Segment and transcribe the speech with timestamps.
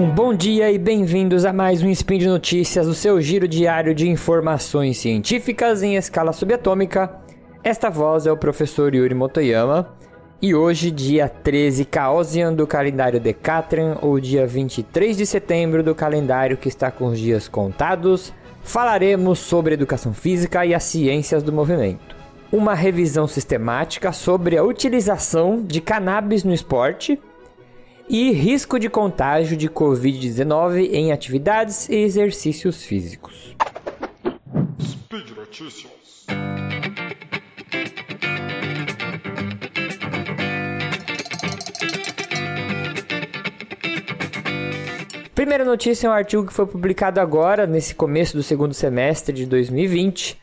[0.00, 3.94] Um bom dia e bem-vindos a mais um Spin de Notícias, o seu giro diário
[3.94, 7.20] de informações científicas em escala subatômica.
[7.62, 9.94] Esta voz é o professor Yuri Motoyama.
[10.40, 16.56] E hoje, dia 13 Caosian do calendário Decatran, ou dia 23 de setembro do calendário
[16.56, 22.16] que está com os dias contados, falaremos sobre educação física e as ciências do movimento.
[22.50, 27.20] Uma revisão sistemática sobre a utilização de cannabis no esporte
[28.12, 33.54] e risco de contágio de Covid-19 em atividades e exercícios físicos.
[34.82, 36.26] Speed Notícias.
[45.32, 49.46] Primeira notícia é um artigo que foi publicado agora, nesse começo do segundo semestre de
[49.46, 50.36] 2020,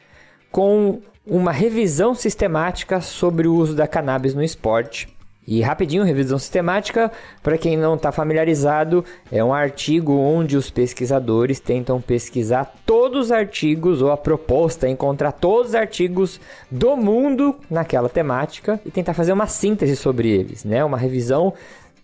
[0.49, 5.17] com uma revisão sistemática sobre o uso da cannabis no esporte.
[5.48, 7.09] E rapidinho, revisão sistemática,
[7.42, 13.31] para quem não está familiarizado, é um artigo onde os pesquisadores tentam pesquisar todos os
[13.31, 19.14] artigos, ou a proposta é encontrar todos os artigos do mundo naquela temática e tentar
[19.14, 20.84] fazer uma síntese sobre eles, né?
[20.84, 21.54] Uma revisão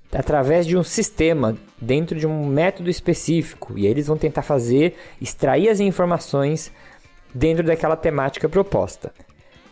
[0.09, 3.77] através de um sistema, dentro de um método específico.
[3.77, 6.71] E eles vão tentar fazer, extrair as informações
[7.33, 9.11] dentro daquela temática proposta.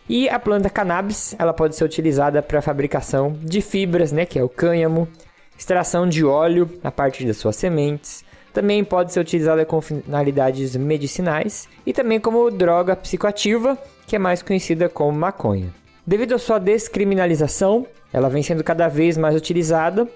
[0.08, 4.42] E a planta cannabis, ela pode ser utilizada para fabricação de fibras, né, que é
[4.42, 5.08] o cânhamo,
[5.56, 8.24] extração de óleo a partir das suas sementes.
[8.52, 14.42] Também pode ser utilizada com finalidades medicinais e também como droga psicoativa, que é mais
[14.42, 15.72] conhecida como maconha.
[16.06, 20.06] Devido à sua descriminalização, ela vem sendo cada vez mais utilizada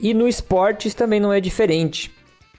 [0.00, 2.10] e no esportes também não é diferente.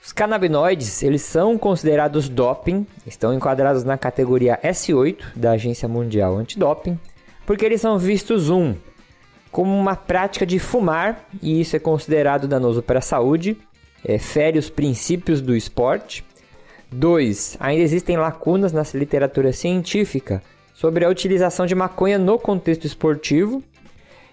[0.04, 7.00] Os canabinoides, eles são considerados doping, estão enquadrados na categoria S8 da Agência Mundial Antidoping,
[7.46, 8.74] porque eles são vistos um
[9.50, 13.56] como uma prática de fumar, e isso é considerado danoso para a saúde,
[14.04, 16.22] é, fere os princípios do esporte.
[16.92, 17.56] 2.
[17.58, 20.42] Ainda existem lacunas na literatura científica
[20.74, 23.62] sobre a utilização de maconha no contexto esportivo.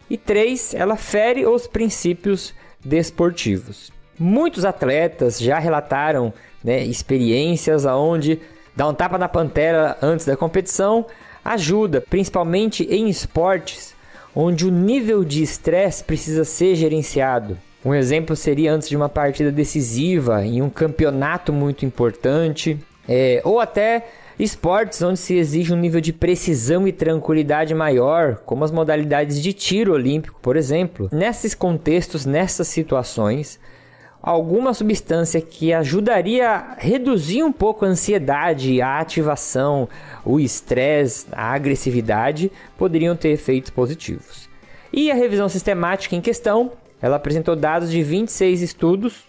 [0.09, 0.73] E 3.
[0.73, 2.53] Ela fere os princípios
[2.83, 4.00] desportivos.
[4.23, 6.31] Muitos atletas já relataram
[6.63, 8.39] né, experiências aonde
[8.75, 11.07] dar um tapa na pantera antes da competição
[11.43, 13.95] ajuda, principalmente em esportes
[14.35, 17.57] onde o nível de estresse precisa ser gerenciado.
[17.83, 22.77] Um exemplo seria antes de uma partida decisiva, em um campeonato muito importante,
[23.09, 24.07] é, ou até
[24.37, 29.51] esportes onde se exige um nível de precisão e tranquilidade maior, como as modalidades de
[29.51, 31.09] tiro olímpico, por exemplo.
[31.11, 33.59] Nesses contextos, nessas situações,
[34.21, 39.89] alguma substância que ajudaria a reduzir um pouco a ansiedade, a ativação,
[40.23, 44.47] o estresse, a agressividade, poderiam ter efeitos positivos.
[44.93, 46.71] E a revisão sistemática em questão,
[47.01, 49.23] ela apresentou dados de 26 estudos,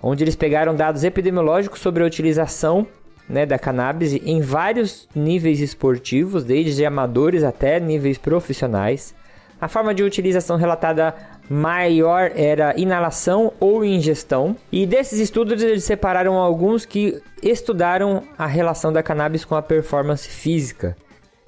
[0.00, 2.86] onde eles pegaram dados epidemiológicos sobre a utilização
[3.28, 9.14] né, da cannabis em vários níveis esportivos, desde amadores até níveis profissionais.
[9.60, 11.14] A forma de utilização relatada
[11.48, 14.56] maior era inalação ou ingestão.
[14.70, 20.28] E desses estudos eles separaram alguns que estudaram a relação da cannabis com a performance
[20.28, 20.96] física.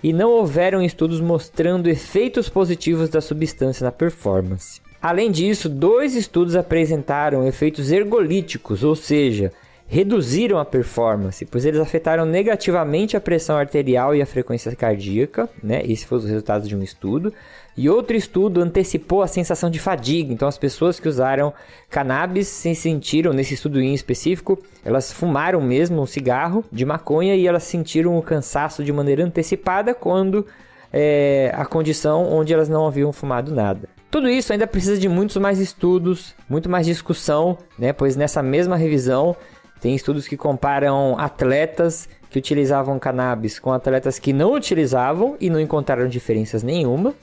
[0.03, 4.81] E não houveram estudos mostrando efeitos positivos da substância na performance.
[5.03, 9.53] Além disso, dois estudos apresentaram efeitos ergolíticos, ou seja,
[9.89, 15.83] reduziram a performance, pois eles afetaram negativamente a pressão arterial e a frequência cardíaca, né?
[15.85, 17.33] Esse foi os resultados de um estudo.
[17.79, 20.33] E outro estudo antecipou a sensação de fadiga.
[20.33, 21.55] Então, as pessoas que usaram
[21.89, 27.47] cannabis se sentiram, nesse estudo em específico, elas fumaram mesmo um cigarro de maconha e
[27.47, 30.45] elas sentiram o cansaço de maneira antecipada quando
[30.93, 33.89] é, a condição onde elas não haviam fumado nada.
[34.11, 37.93] Tudo isso ainda precisa de muitos mais estudos, muito mais discussão, né?
[37.93, 39.37] Pois nessa mesma revisão
[39.81, 45.61] tem estudos que comparam atletas que utilizavam cannabis com atletas que não utilizavam e não
[45.61, 47.15] encontraram diferenças nenhuma.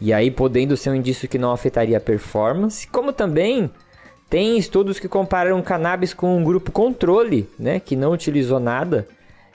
[0.00, 3.70] E aí podendo ser um indício que não afetaria a performance, como também
[4.28, 9.06] tem estudos que comparam cannabis com um grupo controle, né, que não utilizou nada,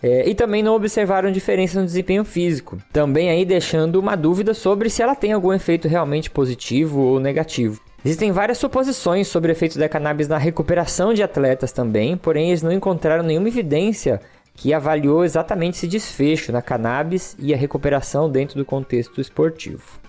[0.02, 2.78] é, e também não observaram diferença no desempenho físico.
[2.92, 7.80] Também aí deixando uma dúvida sobre se ela tem algum efeito realmente positivo ou negativo.
[8.04, 12.72] Existem várias suposições sobre efeitos da cannabis na recuperação de atletas também, porém eles não
[12.72, 14.20] encontraram nenhuma evidência
[14.56, 20.01] que avaliou exatamente esse desfecho na cannabis e a recuperação dentro do contexto esportivo.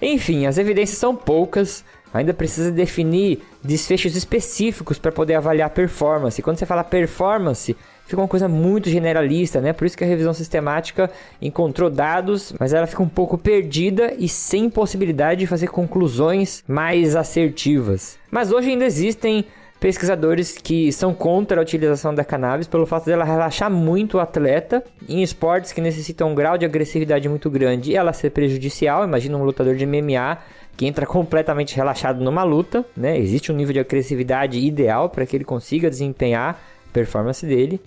[0.00, 6.42] Enfim, as evidências são poucas, ainda precisa definir desfechos específicos para poder avaliar performance.
[6.42, 7.76] Quando você fala performance,
[8.06, 9.72] fica uma coisa muito generalista, né?
[9.72, 11.10] Por isso que a revisão sistemática
[11.40, 17.14] encontrou dados, mas ela fica um pouco perdida e sem possibilidade de fazer conclusões mais
[17.14, 18.18] assertivas.
[18.30, 19.44] Mas hoje ainda existem
[19.80, 24.84] pesquisadores que são contra a utilização da cannabis pelo fato dela relaxar muito o atleta
[25.08, 29.02] em esportes que necessitam um grau de agressividade muito grande e ela ser prejudicial.
[29.02, 30.38] Imagina um lutador de MMA
[30.76, 33.18] que entra completamente relaxado numa luta, né?
[33.18, 37.80] Existe um nível de agressividade ideal para que ele consiga desempenhar a performance dele.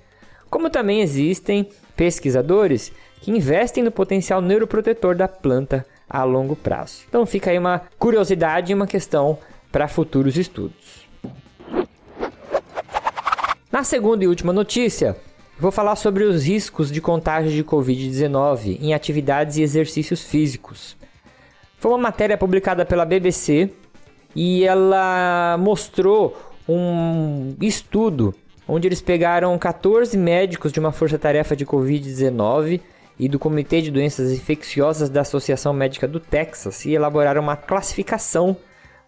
[0.50, 2.92] Como também existem pesquisadores
[3.22, 7.04] que investem no potencial neuroprotetor da planta a longo prazo.
[7.07, 9.38] Então fica aí uma curiosidade e uma questão
[9.72, 11.03] para futuros estudos.
[13.74, 15.18] Na segunda e última notícia,
[15.58, 20.96] vou falar sobre os riscos de contágio de Covid-19 em atividades e exercícios físicos.
[21.80, 23.72] Foi uma matéria publicada pela BBC
[24.36, 26.38] e ela mostrou
[26.70, 28.36] um estudo
[28.68, 32.80] onde eles pegaram 14 médicos de uma força-tarefa de Covid-19
[33.18, 38.56] e do Comitê de Doenças Infecciosas da Associação Médica do Texas e elaboraram uma classificação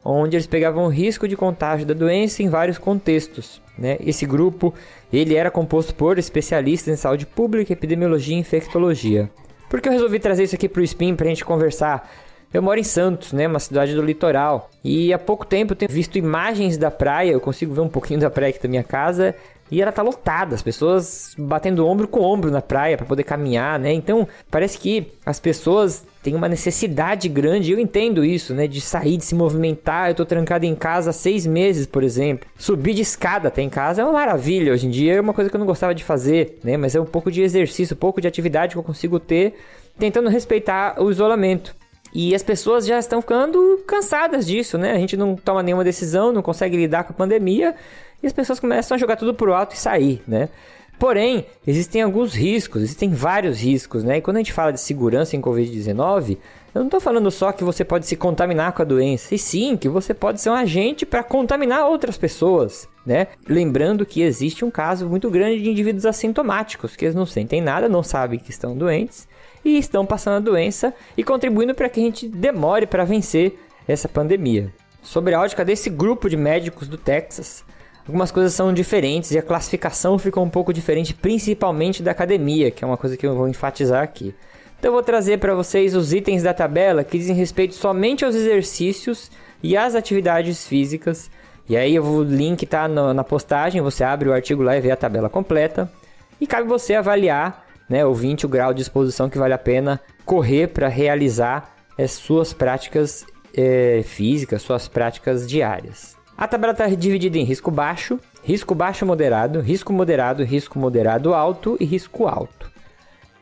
[0.05, 3.59] onde eles pegavam o risco de contágio da doença em vários contextos.
[3.77, 3.97] Né?
[3.99, 4.73] Esse grupo
[5.11, 9.29] ele era composto por especialistas em saúde pública, epidemiologia e infectologia.
[9.67, 12.09] Por que eu resolvi trazer isso aqui para o Spin para a gente conversar?
[12.53, 15.91] Eu moro em Santos, né, uma cidade do litoral, e há pouco tempo eu tenho
[15.91, 19.35] visto imagens da praia, eu consigo ver um pouquinho da praia aqui da minha casa,
[19.71, 23.79] e ela tá lotada, as pessoas batendo ombro com ombro na praia para poder caminhar,
[23.79, 23.91] né?
[23.91, 28.67] Então, parece que as pessoas têm uma necessidade grande, eu entendo isso, né?
[28.67, 30.09] De sair, de se movimentar.
[30.09, 32.47] Eu tô trancado em casa há seis meses, por exemplo.
[32.57, 34.71] Subir de escada até em casa é uma maravilha.
[34.71, 36.77] Hoje em dia é uma coisa que eu não gostava de fazer, né?
[36.77, 39.55] Mas é um pouco de exercício, um pouco de atividade que eu consigo ter,
[39.97, 41.75] tentando respeitar o isolamento.
[42.13, 44.91] E as pessoas já estão ficando cansadas disso, né?
[44.91, 47.75] A gente não toma nenhuma decisão, não consegue lidar com a pandemia
[48.25, 50.49] e as pessoas começam a jogar tudo pro alto e sair, né?
[50.97, 54.17] Porém, existem alguns riscos, existem vários riscos, né?
[54.17, 56.37] E quando a gente fala de segurança em Covid-19,
[56.73, 59.77] eu não estou falando só que você pode se contaminar com a doença, e sim
[59.77, 63.27] que você pode ser um agente para contaminar outras pessoas, né?
[63.47, 67.87] Lembrando que existe um caso muito grande de indivíduos assintomáticos, que eles não sentem nada,
[67.87, 69.27] não sabem que estão doentes
[69.63, 74.09] e estão passando a doença e contribuindo para que a gente demore para vencer essa
[74.09, 74.73] pandemia.
[75.03, 77.63] Sobre a ótica desse grupo de médicos do Texas,
[78.07, 82.83] algumas coisas são diferentes e a classificação fica um pouco diferente, principalmente da academia, que
[82.83, 84.33] é uma coisa que eu vou enfatizar aqui.
[84.79, 88.35] Então eu vou trazer para vocês os itens da tabela que dizem respeito somente aos
[88.35, 89.31] exercícios
[89.63, 91.31] e às atividades físicas.
[91.67, 94.95] E aí o link tá na postagem, você abre o artigo lá e vê a
[94.95, 95.91] tabela completa.
[96.39, 100.67] E cabe você avaliar, né, ouvinte, o grau de exposição que vale a pena correr
[100.67, 103.25] para realizar as suas práticas
[103.57, 106.15] é, físicas, suas práticas diárias.
[106.37, 111.77] A tabela está dividida em risco baixo, risco baixo moderado, risco moderado, risco moderado alto
[111.79, 112.69] e risco alto.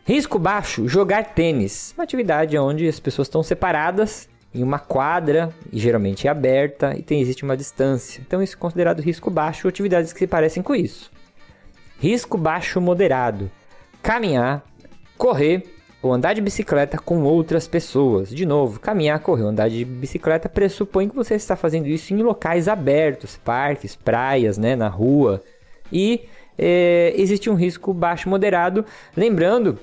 [0.05, 5.79] Risco baixo, jogar tênis, uma atividade onde as pessoas estão separadas em uma quadra e
[5.79, 8.21] geralmente é aberta e tem existe uma distância.
[8.21, 11.11] Então isso é considerado risco baixo, atividades que se parecem com isso.
[11.99, 13.49] Risco baixo moderado,
[14.03, 14.63] caminhar,
[15.17, 15.72] correr,
[16.03, 18.29] ou andar de bicicleta com outras pessoas.
[18.29, 22.67] De novo, caminhar, correr, andar de bicicleta pressupõe que você está fazendo isso em locais
[22.67, 25.41] abertos, parques, praias, né, na rua.
[25.89, 26.25] E
[26.57, 28.85] é, existe um risco baixo moderado.
[29.15, 29.79] Lembrando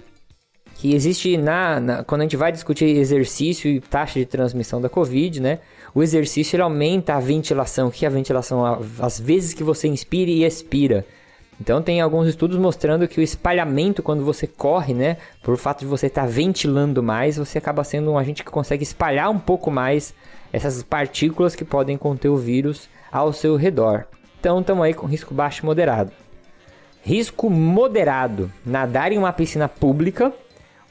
[0.75, 4.91] que existe na, na, quando a gente vai discutir exercício e taxa de transmissão da
[4.91, 5.59] Covid, né?
[5.95, 8.63] O exercício aumenta a ventilação, que é a ventilação,
[9.01, 11.05] às vezes que você inspira e expira.
[11.61, 15.87] Então tem alguns estudos mostrando que o espalhamento quando você corre, né, por fato de
[15.87, 19.71] você estar tá ventilando mais, você acaba sendo um agente que consegue espalhar um pouco
[19.71, 20.15] mais
[20.53, 24.07] essas partículas que podem conter o vírus ao seu redor.
[24.41, 26.13] Então estamos aí com risco baixo e moderado.
[27.03, 30.33] Risco moderado: nadar em uma piscina pública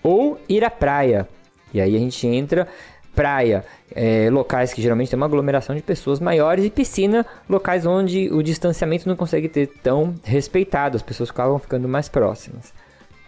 [0.04, 1.28] ou ir à praia.
[1.74, 2.68] E aí a gente entra
[3.16, 8.32] praia, é, locais que geralmente tem uma aglomeração de pessoas maiores, e piscina, locais onde
[8.32, 12.74] o distanciamento não consegue ter tão respeitado, as pessoas acabam ficando mais próximas.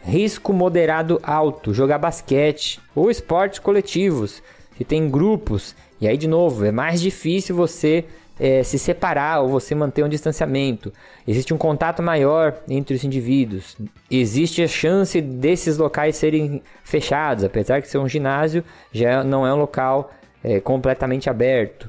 [0.04, 4.42] Risco moderado alto, jogar basquete ou esportes coletivos,
[4.76, 8.06] que tem grupos, e aí de novo, é mais difícil você
[8.42, 10.92] é, se separar ou você manter um distanciamento.
[11.28, 13.78] Existe um contato maior entre os indivíduos.
[14.10, 19.54] Existe a chance desses locais serem fechados, apesar de ser um ginásio, já não é
[19.54, 20.12] um local
[20.44, 21.88] é, completamente aberto.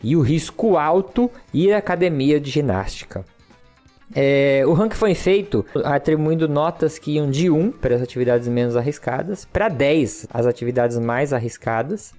[0.00, 3.24] E o risco alto ir à academia de ginástica.
[4.14, 8.76] É, o ranking foi feito atribuindo notas que iam de 1 para as atividades menos
[8.76, 12.12] arriscadas, para 10 as atividades mais arriscadas,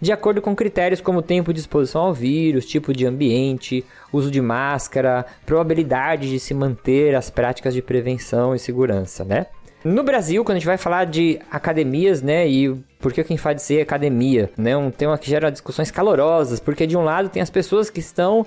[0.00, 4.40] de acordo com critérios como tempo de exposição ao vírus, tipo de ambiente, uso de
[4.40, 9.46] máscara, probabilidade de se manter as práticas de prevenção e segurança, né?
[9.82, 13.62] No Brasil, quando a gente vai falar de academias, né, e por que quem faz
[13.62, 17.48] ser academia, né, um tema que gera discussões calorosas, porque de um lado tem as
[17.48, 18.46] pessoas que estão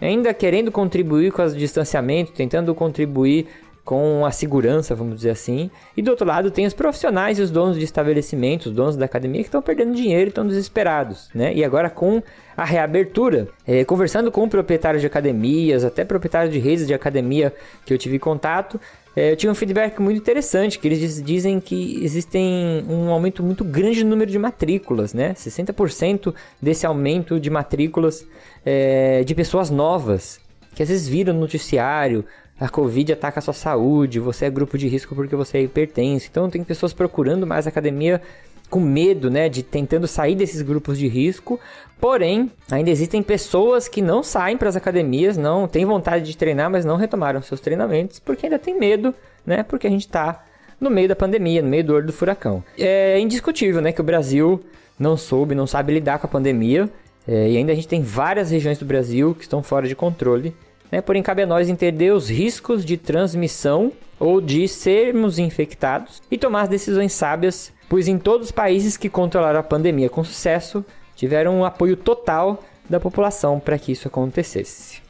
[0.00, 3.46] ainda querendo contribuir com o distanciamento, tentando contribuir
[3.84, 5.70] com a segurança, vamos dizer assim.
[5.96, 9.04] E do outro lado tem os profissionais e os donos de estabelecimentos, os donos da
[9.04, 11.52] academia que estão perdendo dinheiro e estão desesperados, né?
[11.54, 12.22] E agora com
[12.56, 17.52] a reabertura, é, conversando com proprietários de academias, até proprietários de redes de academia
[17.84, 18.80] que eu tive contato,
[19.16, 23.64] é, eu tive um feedback muito interessante, que eles dizem que existem um aumento muito
[23.64, 25.34] grande no número de matrículas, né?
[25.34, 28.26] 60% desse aumento de matrículas
[28.64, 30.40] é, de pessoas novas,
[30.74, 32.24] que às vezes viram no noticiário,
[32.58, 36.28] a Covid ataca a sua saúde, você é grupo de risco porque você é hipertenso.
[36.30, 38.22] Então tem pessoas procurando mais academia
[38.70, 41.60] com medo, né, de tentando sair desses grupos de risco.
[42.00, 46.70] Porém, ainda existem pessoas que não saem para as academias, não têm vontade de treinar,
[46.70, 49.62] mas não retomaram seus treinamentos porque ainda tem medo, né?
[49.62, 50.44] Porque a gente está
[50.80, 52.64] no meio da pandemia, no meio do olho do furacão.
[52.78, 54.60] É indiscutível, né, que o Brasil
[54.98, 56.88] não soube, não sabe lidar com a pandemia.
[57.26, 60.54] É, e ainda a gente tem várias regiões do Brasil que estão fora de controle.
[60.94, 61.00] Né?
[61.00, 66.62] Porém, cabe a nós entender os riscos de transmissão ou de sermos infectados e tomar
[66.62, 70.84] as decisões sábias, pois em todos os países que controlaram a pandemia com sucesso,
[71.16, 75.02] tiveram um apoio total da população para que isso acontecesse.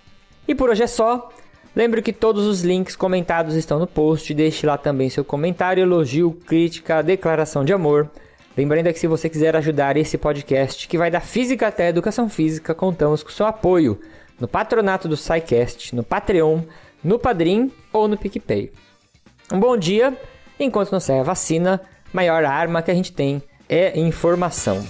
[0.49, 1.31] E por hoje é só.
[1.77, 4.33] Lembre que todos os links comentados estão no post.
[4.33, 8.09] Deixe lá também seu comentário, elogio, crítica, declaração de amor.
[8.57, 12.75] Lembrando que se você quiser ajudar esse podcast, que vai da física até educação física,
[12.75, 14.01] contamos com seu apoio
[14.39, 16.63] no patronato do SciCast, no Patreon,
[17.03, 18.73] no Padrim ou no PicPay.
[19.53, 20.19] Um bom dia,
[20.59, 21.81] enquanto não sai a vacina,
[22.13, 24.85] maior arma que a gente tem é informação.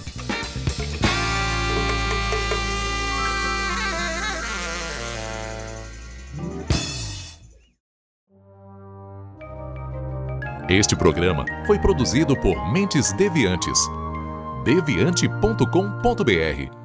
[10.67, 13.79] Este programa foi produzido por Mentes Deviantes.
[14.63, 16.84] deviante.com.br